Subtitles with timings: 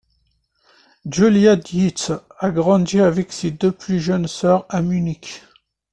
[1.05, 5.43] Julia Dietze a grandi avec ses deux plus jeunes sœurs à Munich.